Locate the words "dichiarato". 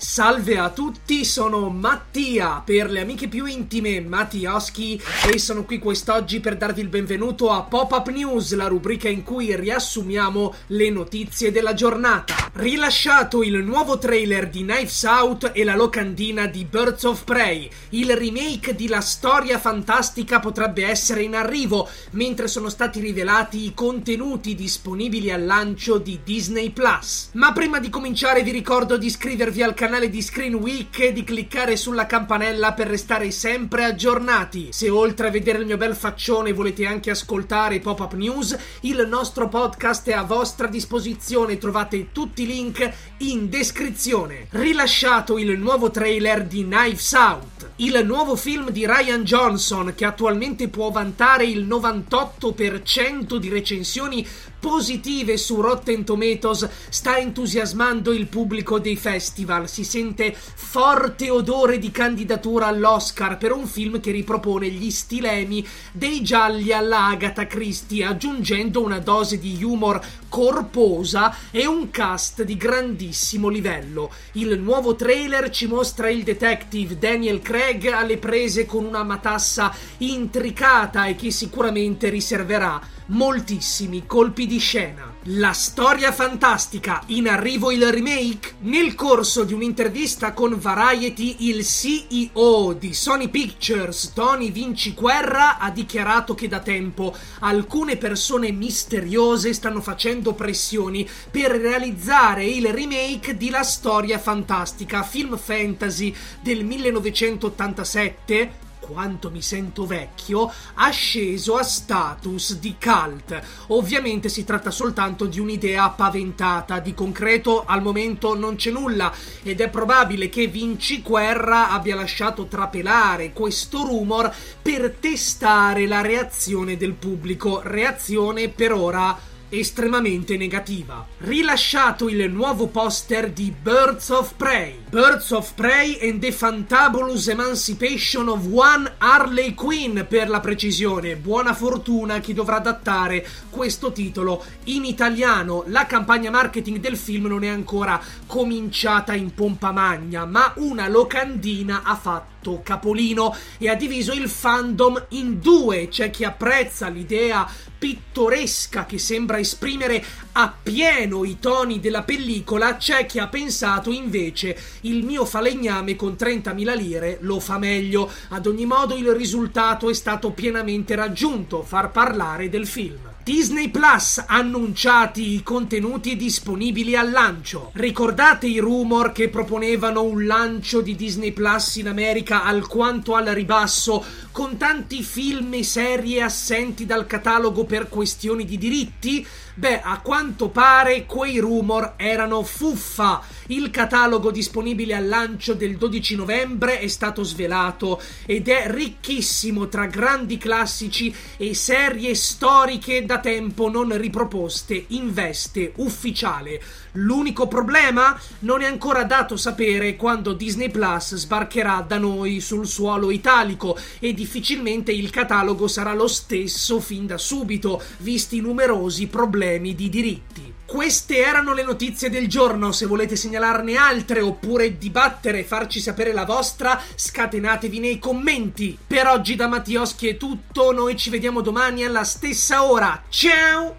95.70-96.34